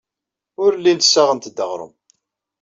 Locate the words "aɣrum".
1.63-1.93